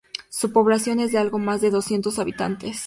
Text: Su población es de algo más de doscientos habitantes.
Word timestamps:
Su 0.29 0.51
población 0.51 0.99
es 0.99 1.11
de 1.11 1.19
algo 1.19 1.37
más 1.37 1.61
de 1.61 1.69
doscientos 1.69 2.17
habitantes. 2.17 2.79